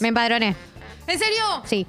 [0.00, 0.54] Me empadroné.
[1.06, 1.62] ¿En serio?
[1.64, 1.86] Sí.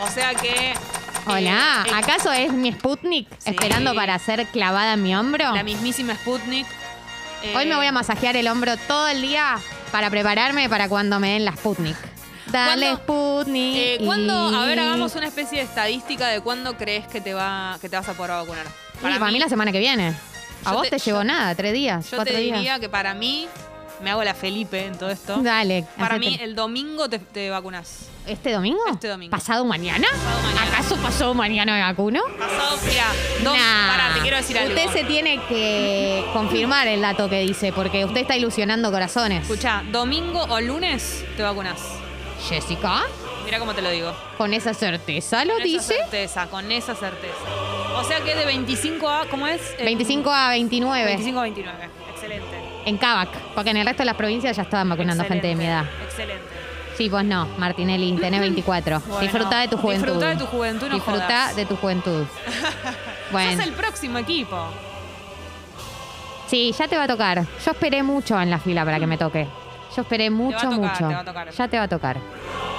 [0.00, 0.74] O sea que.
[1.26, 3.50] Hola, eh, eh, ¿acaso es mi Sputnik Sí.
[3.50, 5.54] esperando para ser clavada en mi hombro?
[5.54, 6.66] La mismísima Sputnik.
[7.42, 9.56] Eh, Hoy me voy a masajear el hombro todo el día
[9.90, 11.96] para prepararme para cuando me den la Sputnik.
[12.46, 13.76] Dale ¿Cuándo- Sputnik.
[13.76, 14.34] Eh, ¿Cuándo?
[14.34, 17.96] A ver, hagamos una especie de estadística de cuándo crees que te va que te
[17.96, 18.66] vas a poder vacunar.
[19.00, 20.14] Para, para mí, la semana que viene.
[20.64, 22.56] A vos te- te, llevó yo- nada, tres días, Yo cuatro te días.
[22.58, 23.48] diría que para mí,
[24.04, 25.38] me hago la Felipe en todo esto.
[25.42, 25.84] Dale.
[25.98, 28.08] Para hacete- mí, el domingo te, te vacunas.
[28.26, 28.80] ¿Este domingo?
[28.90, 29.30] Este domingo.
[29.30, 30.06] ¿Pasado mañana?
[30.08, 30.62] Pasado mañana.
[30.72, 32.20] ¿Acaso pasado mañana me vacuno?
[32.38, 33.04] Pasado, mira,
[33.42, 33.56] dos.
[33.56, 33.88] Nah.
[33.90, 34.70] Pará, te quiero decir algo.
[34.74, 39.42] Usted se tiene que confirmar el dato que dice, porque usted está ilusionando corazones.
[39.42, 41.80] Escucha, domingo o lunes te vacunas.
[42.48, 43.02] Jessica,
[43.44, 44.12] Mira cómo te lo digo.
[44.38, 45.94] con esa certeza lo con dice.
[45.94, 47.34] esa certeza, con esa certeza.
[47.96, 49.26] O sea que de 25 a.
[49.30, 49.60] ¿Cómo es?
[49.78, 51.88] Eh, 25 a 29 25 a 29.
[52.86, 55.64] En Cavac, porque en el resto de las provincias ya estaban vacunando gente de mi
[55.64, 55.84] edad.
[56.04, 56.44] Excelente.
[56.96, 59.00] Sí, vos no, Martinelli, tenés 24.
[59.00, 60.06] Bueno, disfruta de tu juventud.
[60.06, 61.56] disfruta de tu juventud, no Disfruta jodas.
[61.56, 62.24] de tu juventud.
[63.32, 64.68] bueno, Sos el próximo equipo.
[66.46, 67.42] sí, ya te va a tocar.
[67.64, 69.46] Yo esperé mucho en la fila para que me toque.
[69.96, 70.98] Yo esperé mucho, tocar, mucho.
[71.08, 71.50] te va a tocar.
[71.50, 72.16] Ya te va a tocar.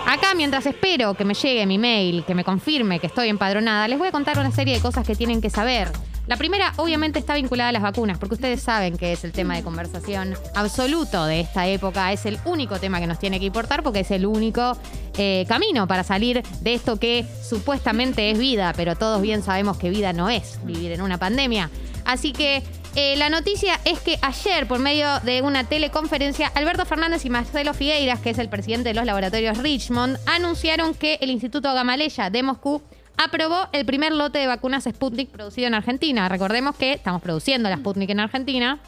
[0.08, 3.98] Acá, mientras espero que me llegue mi mail, que me confirme que estoy empadronada, les
[3.98, 5.90] voy a contar una serie de cosas que tienen que saber.
[6.28, 9.56] La primera, obviamente, está vinculada a las vacunas, porque ustedes saben que es el tema
[9.56, 12.12] de conversación absoluto de esta época.
[12.12, 14.76] Es el único tema que nos tiene que importar, porque es el único
[15.18, 19.92] eh, camino para salir de esto que supuestamente es vida, pero todos bien sabemos que
[19.92, 21.70] vida no es vivir en una pandemia.
[22.06, 22.64] Así que
[22.96, 27.74] eh, la noticia es que ayer, por medio de una teleconferencia, Alberto Fernández y Marcelo
[27.74, 32.42] Figueiras, que es el presidente de los laboratorios Richmond, anunciaron que el Instituto Gamaleya de
[32.42, 32.82] Moscú
[33.18, 36.30] aprobó el primer lote de vacunas Sputnik producido en Argentina.
[36.30, 38.80] Recordemos que estamos produciendo la Sputnik en Argentina,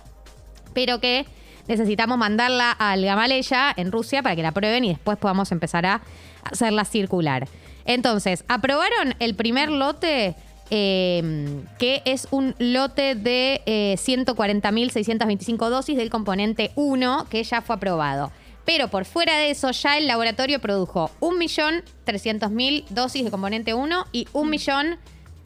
[0.73, 1.25] pero que
[1.67, 6.01] necesitamos mandarla al Gamaleya en Rusia para que la prueben y después podamos empezar a
[6.43, 7.47] hacerla circular.
[7.85, 10.35] Entonces, aprobaron el primer lote,
[10.69, 17.77] eh, que es un lote de eh, 140.625 dosis del componente 1, que ya fue
[17.77, 18.31] aprobado.
[18.67, 24.27] Pero por fuera de eso, ya el laboratorio produjo 1.300.000 dosis de componente 1 y
[24.33, 24.97] un millón,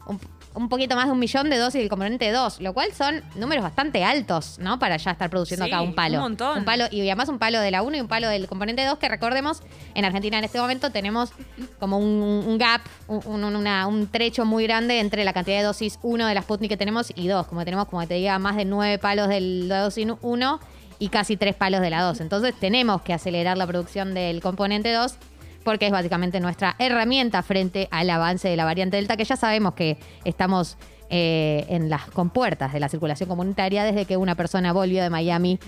[0.06, 0.20] un,
[0.54, 3.62] un poquito más de un millón de dosis del componente 2, lo cual son números
[3.62, 4.78] bastante altos, ¿no?
[4.78, 6.16] Para ya estar produciendo Sí, acá un palo.
[6.16, 6.58] un montón.
[6.58, 8.98] Un palo, y además un palo de la 1 y un palo del componente 2,
[8.98, 9.62] que recordemos,
[9.94, 11.30] en Argentina en este momento tenemos
[11.78, 15.62] como un, un gap, un, un- una- un trecho muy grande entre la cantidad de
[15.64, 17.46] dosis 1 de la Sputnik que tenemos y 2.
[17.46, 20.60] Como tenemos, como te diga, más de 9 palos de la dosis 1
[21.02, 22.20] y casi 3 palos de la 2.
[22.20, 25.16] Entonces tenemos que acelerar la producción del componente 2
[25.64, 29.74] porque es básicamente nuestra herramienta frente al avance de la variante Delta, que ya sabemos
[29.74, 30.76] que estamos
[31.10, 35.58] eh, en las compuertas de la circulación comunitaria desde que una persona volvió de Miami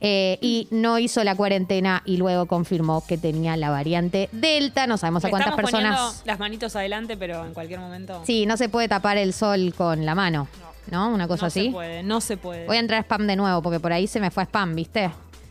[0.00, 4.88] eh, y no hizo la cuarentena y luego confirmó que tenía la variante Delta.
[4.88, 6.22] No sabemos a cuántas Estamos personas.
[6.24, 8.22] las manitos adelante, pero en cualquier momento.
[8.26, 10.73] Sí, no se puede tapar el sol con la mano, ¿no?
[10.90, 11.66] Una cosa no así.
[11.66, 12.66] se puede, no se puede.
[12.66, 14.74] Voy a entrar a spam de nuevo porque por ahí se me fue a spam,
[14.74, 15.10] ¿viste?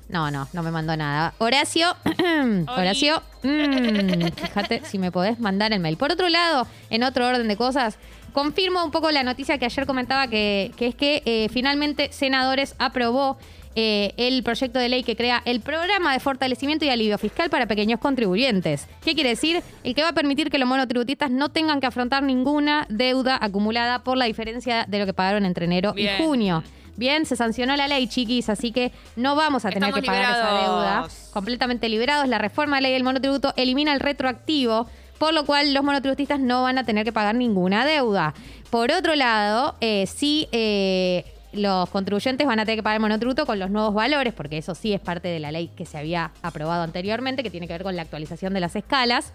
[0.10, 1.34] No, no, no me mandó nada.
[1.40, 1.96] Horacio,
[2.68, 5.98] Horacio, mm, fíjate si me podés mandar el mail.
[5.98, 7.98] Por otro lado, en otro orden de cosas,
[8.34, 12.76] confirmo un poco la noticia que ayer comentaba, que, que es que eh, finalmente Senadores
[12.80, 13.38] aprobó
[13.75, 17.66] eh, el proyecto de ley que crea el programa de fortalecimiento y alivio fiscal para
[17.66, 18.88] pequeños contribuyentes.
[19.03, 19.61] ¿Qué quiere decir?
[19.84, 24.03] El que va a permitir que los monotributistas no tengan que afrontar ninguna deuda acumulada
[24.03, 26.16] por la diferencia de lo que pagaron entre enero Bien.
[26.16, 26.63] y junio.
[26.95, 30.31] Bien, se sancionó la ley, chiquis, así que no vamos a tener Estamos que pagar
[30.31, 31.07] esa deuda.
[31.31, 32.28] Completamente liberados.
[32.28, 36.40] La reforma de la ley del monotributo elimina el retroactivo, por lo cual los monotributistas
[36.40, 38.35] no van a tener que pagar ninguna deuda.
[38.69, 43.46] Por otro lado, eh, sí, eh, los contribuyentes van a tener que pagar el monotributo
[43.46, 46.32] con los nuevos valores, porque eso sí es parte de la ley que se había
[46.41, 49.34] aprobado anteriormente, que tiene que ver con la actualización de las escalas.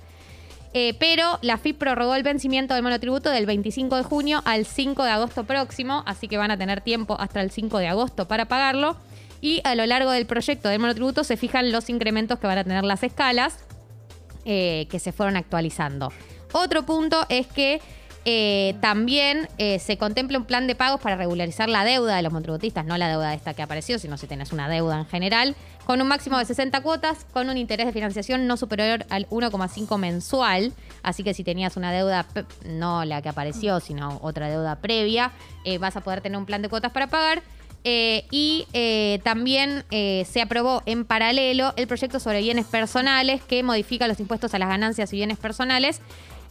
[0.74, 5.02] Eh, pero la FIP prorrogó el vencimiento del monotributo del 25 de junio al 5
[5.02, 8.46] de agosto próximo, así que van a tener tiempo hasta el 5 de agosto para
[8.46, 8.96] pagarlo.
[9.40, 12.64] Y a lo largo del proyecto del monotributo se fijan los incrementos que van a
[12.64, 13.58] tener las escalas
[14.44, 16.12] eh, que se fueron actualizando.
[16.52, 17.80] Otro punto es que
[18.24, 22.32] eh, también eh, se contempla un plan de pagos para regularizar la deuda de los
[22.32, 25.56] monotributistas, no la deuda esta que apareció, sino si tenés una deuda en general,
[25.86, 29.96] con un máximo de 60 cuotas, con un interés de financiación no superior al 1,5
[29.98, 30.72] mensual.
[31.02, 32.26] Así que si tenías una deuda,
[32.66, 35.32] no la que apareció, sino otra deuda previa,
[35.64, 37.42] eh, vas a poder tener un plan de cuotas para pagar.
[37.90, 38.66] Y
[39.24, 44.58] también se aprobó en paralelo el proyecto sobre bienes personales que modifica los impuestos a
[44.58, 46.02] las ganancias y bienes personales,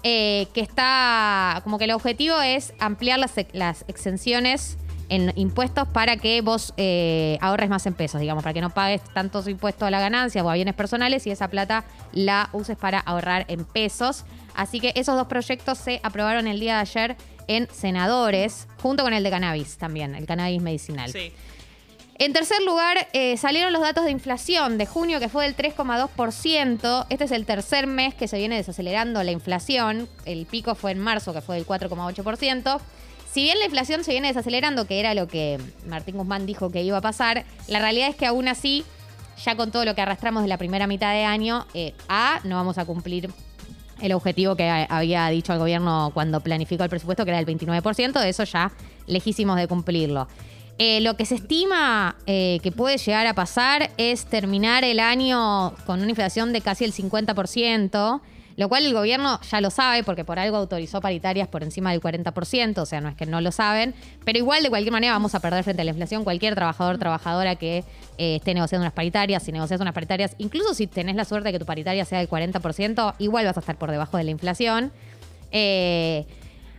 [0.09, 4.77] eh, que está como que el objetivo es ampliar las, las exenciones
[5.09, 9.01] en impuestos para que vos eh, ahorres más en pesos, digamos, para que no pagues
[9.13, 11.83] tantos impuestos a la ganancia o a bienes personales y esa plata
[12.13, 14.24] la uses para ahorrar en pesos.
[14.56, 17.18] Así que esos dos proyectos se aprobaron el día de ayer
[17.48, 21.12] en senadores, junto con el de cannabis también, el cannabis medicinal.
[21.12, 21.33] Sí.
[22.19, 27.06] En tercer lugar, eh, salieron los datos de inflación de junio, que fue del 3,2%.
[27.10, 30.10] Este es el tercer mes que se viene desacelerando la inflación.
[30.25, 32.80] El pico fue en marzo, que fue del 4,8%.
[33.31, 36.81] Si bien la inflación se viene desacelerando, que era lo que Martín Guzmán dijo que
[36.81, 38.84] iba a pasar, la realidad es que aún así,
[39.44, 42.56] ya con todo lo que arrastramos de la primera mitad de año, eh, A, no
[42.56, 43.30] vamos a cumplir
[44.02, 48.19] el objetivo que había dicho el gobierno cuando planificó el presupuesto, que era el 29%,
[48.19, 48.72] de eso ya
[49.06, 50.28] lejísimos de cumplirlo.
[50.80, 55.74] Eh, lo que se estima eh, que puede llegar a pasar es terminar el año
[55.88, 58.22] con una inflación de casi el 50%,
[58.58, 62.02] lo cual el gobierno ya lo sabe porque por algo autorizó paritarias por encima del
[62.02, 65.34] 40%, o sea, no es que no lo saben, pero igual de cualquier manera vamos
[65.34, 67.84] a perder frente a la inflación cualquier trabajador, trabajadora que
[68.20, 71.54] eh, esté negociando unas paritarias, si negocias unas paritarias, incluso si tenés la suerte de
[71.54, 74.92] que tu paritaria sea del 40%, igual vas a estar por debajo de la inflación.
[75.52, 76.26] Eh,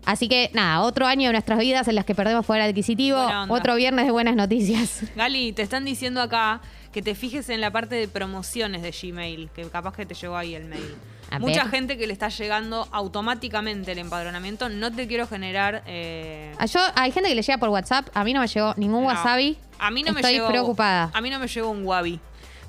[0.09, 3.19] así que nada, otro año de nuestras vidas en las que perdemos poder adquisitivo,
[3.49, 5.03] otro viernes de buenas noticias.
[5.15, 6.61] Gali, te están diciendo acá
[6.93, 10.37] que te fijes en la parte de promociones de Gmail, que capaz que te llegó
[10.37, 10.95] ahí el mail.
[11.31, 11.71] A Mucha ver.
[11.73, 14.71] gente que le está llegando automáticamente el empadronamiento.
[14.71, 15.83] No te quiero generar.
[15.87, 19.03] eh, Yo, hay gente que le llega por WhatsApp, a mí no me llegó ningún
[19.03, 19.09] no.
[19.09, 19.59] wasabi.
[19.79, 20.49] A mí no Estoy me llegó.
[20.49, 21.11] preocupada.
[21.13, 22.19] A mí no me llegó un wabi.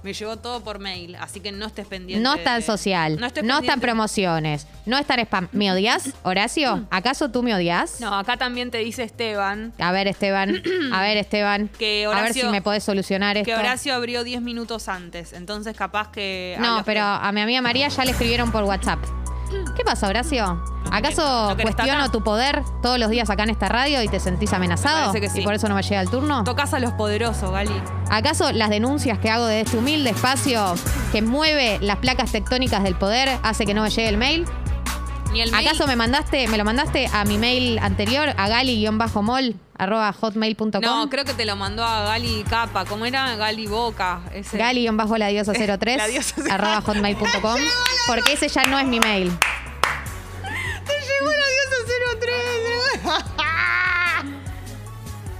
[0.01, 2.23] Me llegó todo por mail, así que no estés pendiente.
[2.23, 5.49] No está en de- social, no, estés está en pendiente- promociones, no está en spam.
[5.51, 6.85] ¿Me odias, Horacio?
[6.89, 7.99] ¿Acaso tú me odias?
[7.99, 10.61] No, acá también te dice Esteban A ver, Esteban,
[10.93, 13.45] a ver, Esteban, Que a ver Horacio- si me podés solucionar esto.
[13.45, 15.33] que Horacio abrió 10 minutos antes.
[15.33, 16.55] Entonces, capaz que.
[16.59, 18.99] No, pero que- a mi amiga María ya le escribieron por WhatsApp.
[19.75, 20.63] ¿Qué pasa, Horacio?
[20.91, 24.19] ¿Acaso ¿No querés cuestiono tu poder todos los días acá en esta radio y te
[24.19, 25.11] sentís amenazado?
[25.11, 25.41] parece que sí.
[25.41, 26.43] ¿Y por eso no me llega el turno?
[26.43, 27.71] Tocas a los poderosos, Gali.
[28.09, 30.75] ¿Acaso las denuncias que hago de este humilde espacio
[31.11, 34.45] que mueve las placas tectónicas del poder hace que no me llegue el mail?
[35.31, 39.55] Ni el mail- ¿Acaso me mandaste, me lo mandaste a mi mail anterior, a gali-mol,
[39.77, 40.81] arroba hotmail.com?
[40.81, 42.85] No, creo que te lo mandó a Gali Capa.
[42.85, 43.35] ¿Cómo era?
[43.35, 44.21] Gali Boca.
[44.33, 44.57] Ese.
[44.57, 47.59] gali-la diosa 03, La diosa arroba hotmail.com,
[48.07, 49.31] porque ese ya no es mi mail.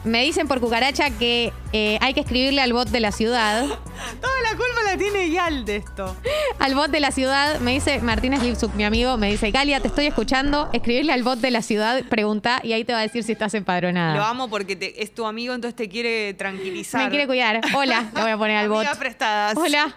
[0.04, 3.64] Me dicen por cucaracha que eh, hay que escribirle al bot de la ciudad.
[4.22, 6.16] Toda la culpa la tiene Yal de esto.
[6.60, 9.88] Al bot de la ciudad, me dice Martínez Lipsuk, mi amigo, me dice, Galia, te
[9.90, 13.24] estoy escuchando, escribirle al bot de la ciudad, pregunta y ahí te va a decir
[13.24, 14.16] si estás empadronada.
[14.16, 17.04] Lo amo porque te- es tu amigo, entonces te quiere tranquilizar.
[17.04, 17.60] Me quiere cuidar.
[17.76, 18.88] Hola, le voy a poner al bot.
[18.98, 19.58] Prestadas.
[19.58, 19.96] Hola.